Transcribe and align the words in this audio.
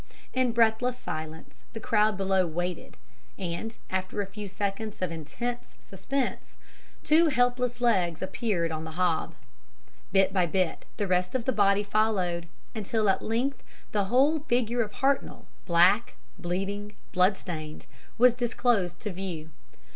In 0.33 0.51
breathless 0.51 0.97
silence 0.97 1.61
the 1.73 1.79
crowd 1.79 2.17
below 2.17 2.47
waited, 2.47 2.97
and, 3.37 3.77
after 3.91 4.19
a 4.19 4.25
few 4.25 4.47
seconds 4.47 4.99
of 4.99 5.11
intense 5.11 5.77
suspense, 5.79 6.55
two 7.03 7.27
helpless 7.27 7.79
legs 7.79 8.23
appeared 8.23 8.71
on 8.71 8.83
the 8.83 8.93
hob. 8.97 9.35
Bit 10.11 10.33
by 10.33 10.47
bit, 10.47 10.85
the 10.97 11.05
rest 11.05 11.35
of 11.35 11.45
the 11.45 11.51
body 11.53 11.83
followed, 11.83 12.47
until, 12.73 13.09
at 13.09 13.21
length, 13.21 13.61
the 13.91 14.05
whole 14.05 14.39
figure 14.39 14.81
of 14.81 14.91
Hartnoll, 14.91 15.45
black, 15.67 16.15
bleeding, 16.39 16.95
bloodstained, 17.13 17.85
was 18.17 18.33
disclosed 18.33 18.99
to 19.01 19.11
view. 19.11 19.51